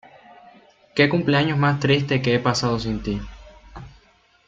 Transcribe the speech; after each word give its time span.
Qué 0.95 1.07
cumpleaños 1.09 1.59
más 1.59 1.79
triste 1.79 2.23
que 2.23 2.33
he 2.33 2.39
pasado 2.39 2.79
sin 2.79 3.03
ti. 3.03 3.21